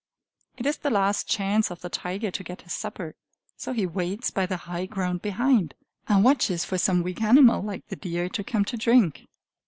It 0.57 0.65
is 0.65 0.77
the 0.79 0.89
last 0.89 1.29
chance 1.29 1.69
of 1.69 1.81
the 1.81 1.89
tiger 1.89 2.31
to 2.31 2.43
get 2.43 2.63
his 2.63 2.73
supper; 2.73 3.13
so 3.55 3.71
he 3.71 3.85
waits 3.85 4.31
by 4.31 4.47
the 4.47 4.57
high 4.65 4.87
ground 4.87 5.21
behind, 5.21 5.75
and 6.07 6.23
watches 6.23 6.65
for 6.65 6.79
some 6.79 7.03
weak 7.03 7.21
animal 7.21 7.61
like 7.61 7.85
the 7.89 7.95
deer 7.95 8.27
to 8.27 8.43
come 8.43 8.65
to 8.65 8.77
drink. 8.77 9.27